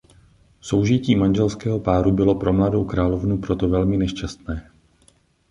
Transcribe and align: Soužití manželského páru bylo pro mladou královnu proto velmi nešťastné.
Soužití 0.61 1.15
manželského 1.15 1.79
páru 1.79 2.11
bylo 2.11 2.35
pro 2.35 2.53
mladou 2.53 2.85
královnu 2.85 3.37
proto 3.37 3.69
velmi 3.69 3.97
nešťastné. 3.97 4.71